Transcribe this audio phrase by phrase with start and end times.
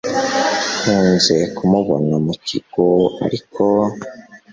[0.81, 2.87] nkunze kumubona mukigo
[3.25, 3.63] ariko